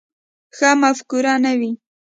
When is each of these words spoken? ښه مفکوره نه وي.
ښه 0.55 0.69
مفکوره 0.81 1.33
نه 1.43 1.51
وي. 1.59 1.71